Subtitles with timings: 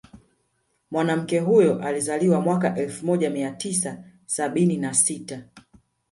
[0.91, 5.43] Mwanamke huyo alizaliwa mwaka elfu moja mia tisa sabini na sita